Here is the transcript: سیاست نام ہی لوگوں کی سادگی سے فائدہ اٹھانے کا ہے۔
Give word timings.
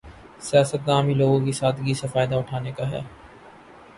سیاست 0.41 0.87
نام 0.87 1.07
ہی 1.07 1.13
لوگوں 1.13 1.39
کی 1.45 1.51
سادگی 1.51 1.93
سے 1.93 2.07
فائدہ 2.07 2.35
اٹھانے 2.35 2.71
کا 2.71 2.89
ہے۔ 2.91 3.01